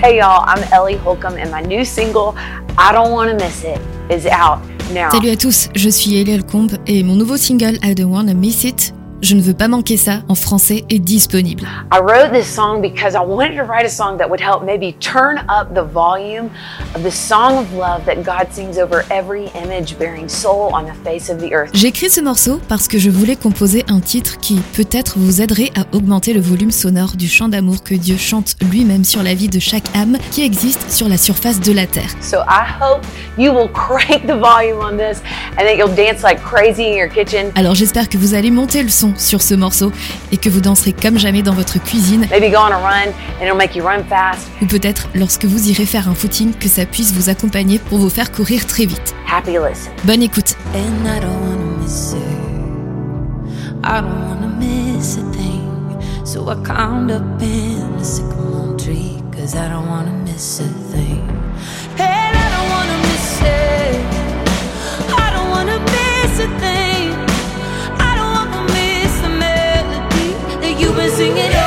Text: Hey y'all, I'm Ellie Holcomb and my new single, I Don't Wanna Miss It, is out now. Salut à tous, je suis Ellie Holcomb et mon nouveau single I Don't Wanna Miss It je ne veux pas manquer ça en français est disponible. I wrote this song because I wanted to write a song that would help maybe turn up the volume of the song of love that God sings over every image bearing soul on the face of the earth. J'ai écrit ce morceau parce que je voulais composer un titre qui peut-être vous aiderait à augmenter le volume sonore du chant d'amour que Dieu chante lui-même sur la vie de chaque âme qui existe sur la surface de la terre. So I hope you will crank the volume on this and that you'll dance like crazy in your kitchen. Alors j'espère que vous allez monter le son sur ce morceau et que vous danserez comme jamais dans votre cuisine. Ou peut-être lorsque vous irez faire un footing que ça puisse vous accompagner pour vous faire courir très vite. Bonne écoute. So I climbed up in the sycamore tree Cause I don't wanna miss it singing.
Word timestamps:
Hey 0.00 0.18
y'all, 0.18 0.44
I'm 0.46 0.62
Ellie 0.72 0.96
Holcomb 0.96 1.36
and 1.36 1.50
my 1.50 1.60
new 1.60 1.84
single, 1.84 2.32
I 2.78 2.92
Don't 2.92 3.10
Wanna 3.10 3.34
Miss 3.34 3.64
It, 3.64 3.80
is 4.08 4.26
out 4.26 4.60
now. 4.92 5.10
Salut 5.10 5.30
à 5.30 5.36
tous, 5.36 5.70
je 5.74 5.88
suis 5.90 6.20
Ellie 6.20 6.34
Holcomb 6.34 6.68
et 6.86 7.02
mon 7.02 7.16
nouveau 7.16 7.36
single 7.36 7.80
I 7.82 7.96
Don't 7.96 8.12
Wanna 8.12 8.32
Miss 8.32 8.62
It 8.62 8.94
je 9.20 9.34
ne 9.34 9.40
veux 9.40 9.54
pas 9.54 9.68
manquer 9.68 9.96
ça 9.96 10.22
en 10.28 10.34
français 10.34 10.84
est 10.90 11.00
disponible. 11.00 11.66
I 11.92 11.98
wrote 11.98 12.32
this 12.32 12.46
song 12.46 12.80
because 12.80 13.14
I 13.14 13.20
wanted 13.20 13.56
to 13.56 13.64
write 13.64 13.84
a 13.84 13.90
song 13.90 14.16
that 14.18 14.28
would 14.28 14.40
help 14.40 14.62
maybe 14.64 14.94
turn 15.00 15.38
up 15.48 15.74
the 15.74 15.82
volume 15.82 16.50
of 16.94 17.02
the 17.02 17.10
song 17.10 17.58
of 17.58 17.72
love 17.74 18.04
that 18.06 18.22
God 18.22 18.52
sings 18.52 18.78
over 18.78 19.04
every 19.10 19.50
image 19.62 19.98
bearing 19.98 20.28
soul 20.28 20.70
on 20.72 20.84
the 20.84 20.94
face 21.04 21.30
of 21.30 21.38
the 21.38 21.52
earth. 21.52 21.70
J'ai 21.74 21.88
écrit 21.88 22.10
ce 22.10 22.20
morceau 22.20 22.60
parce 22.68 22.86
que 22.86 22.98
je 22.98 23.10
voulais 23.10 23.34
composer 23.36 23.84
un 23.88 24.00
titre 24.00 24.38
qui 24.38 24.60
peut-être 24.74 25.18
vous 25.18 25.42
aiderait 25.42 25.70
à 25.76 25.84
augmenter 25.96 26.32
le 26.32 26.40
volume 26.40 26.70
sonore 26.70 27.16
du 27.16 27.28
chant 27.28 27.48
d'amour 27.48 27.82
que 27.82 27.94
Dieu 27.94 28.16
chante 28.16 28.54
lui-même 28.70 29.04
sur 29.04 29.22
la 29.22 29.34
vie 29.34 29.48
de 29.48 29.58
chaque 29.58 29.94
âme 29.96 30.16
qui 30.30 30.44
existe 30.44 30.90
sur 30.90 31.08
la 31.08 31.16
surface 31.16 31.60
de 31.60 31.72
la 31.72 31.86
terre. 31.86 32.10
So 32.20 32.38
I 32.38 32.64
hope 32.80 33.04
you 33.36 33.52
will 33.52 33.68
crank 33.72 34.26
the 34.26 34.38
volume 34.38 34.78
on 34.80 34.96
this 34.96 35.22
and 35.56 35.66
that 35.66 35.76
you'll 35.76 35.94
dance 35.94 36.22
like 36.22 36.40
crazy 36.40 36.84
in 36.84 36.96
your 36.96 37.08
kitchen. 37.08 37.50
Alors 37.56 37.74
j'espère 37.74 38.08
que 38.08 38.16
vous 38.16 38.34
allez 38.34 38.50
monter 38.50 38.82
le 38.82 38.88
son 38.88 39.07
sur 39.16 39.42
ce 39.42 39.54
morceau 39.54 39.92
et 40.32 40.36
que 40.36 40.48
vous 40.48 40.60
danserez 40.60 40.92
comme 40.92 41.18
jamais 41.18 41.42
dans 41.42 41.54
votre 41.54 41.82
cuisine. 41.82 42.26
Ou 44.62 44.66
peut-être 44.66 45.08
lorsque 45.14 45.44
vous 45.44 45.68
irez 45.70 45.86
faire 45.86 46.08
un 46.08 46.14
footing 46.14 46.52
que 46.54 46.68
ça 46.68 46.86
puisse 46.86 47.12
vous 47.12 47.28
accompagner 47.28 47.78
pour 47.78 47.98
vous 47.98 48.10
faire 48.10 48.32
courir 48.32 48.66
très 48.66 48.86
vite. 48.86 49.14
Bonne 50.04 50.22
écoute. 50.22 50.56
So 56.28 56.50
I 56.50 56.56
climbed 56.56 57.10
up 57.10 57.40
in 57.40 57.96
the 57.96 58.04
sycamore 58.04 58.76
tree 58.76 59.18
Cause 59.32 59.54
I 59.54 59.66
don't 59.66 59.88
wanna 59.88 60.12
miss 60.26 60.60
it 60.60 61.37
singing. 71.18 71.57